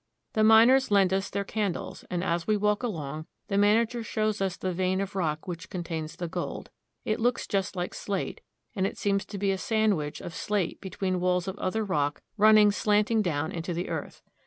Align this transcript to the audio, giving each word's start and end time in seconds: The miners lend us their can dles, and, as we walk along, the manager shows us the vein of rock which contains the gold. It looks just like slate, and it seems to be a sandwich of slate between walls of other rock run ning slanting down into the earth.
The 0.33 0.43
miners 0.43 0.89
lend 0.89 1.13
us 1.13 1.29
their 1.29 1.43
can 1.43 1.75
dles, 1.75 2.03
and, 2.09 2.23
as 2.23 2.47
we 2.47 2.57
walk 2.57 2.81
along, 2.81 3.27
the 3.49 3.57
manager 3.59 4.01
shows 4.01 4.41
us 4.41 4.57
the 4.57 4.73
vein 4.73 4.99
of 4.99 5.15
rock 5.15 5.47
which 5.47 5.69
contains 5.69 6.15
the 6.15 6.27
gold. 6.27 6.71
It 7.05 7.19
looks 7.19 7.45
just 7.45 7.75
like 7.75 7.93
slate, 7.93 8.41
and 8.75 8.87
it 8.87 8.97
seems 8.97 9.25
to 9.27 9.37
be 9.37 9.51
a 9.51 9.59
sandwich 9.59 10.19
of 10.19 10.33
slate 10.33 10.81
between 10.81 11.19
walls 11.19 11.47
of 11.47 11.55
other 11.59 11.85
rock 11.85 12.23
run 12.35 12.55
ning 12.55 12.71
slanting 12.71 13.21
down 13.21 13.51
into 13.51 13.75
the 13.75 13.89
earth. 13.89 14.23